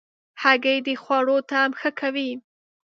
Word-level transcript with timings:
هګۍ 0.41 0.77
د 0.87 0.89
خوړو 1.01 1.37
طعم 1.49 1.71
ښه 1.79 1.89
کوي. 1.99 2.29